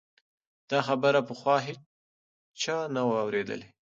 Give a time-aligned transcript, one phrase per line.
[0.71, 3.69] دا خبره پخوا هیچا نه وه اورېدلې.